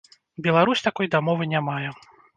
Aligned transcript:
Беларусь 0.45 0.81
такой 0.87 1.11
дамовы 1.17 1.49
не 1.53 1.59
мае. 1.71 1.89